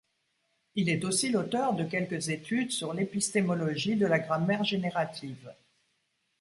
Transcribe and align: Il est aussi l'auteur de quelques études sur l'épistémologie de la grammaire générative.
Il 0.73 0.89
est 0.89 1.05
aussi 1.05 1.29
l'auteur 1.29 1.75
de 1.75 1.83
quelques 1.83 2.29
études 2.29 2.71
sur 2.71 2.91
l'épistémologie 2.91 3.97
de 3.97 4.07
la 4.07 4.17
grammaire 4.17 4.63
générative. 4.63 5.53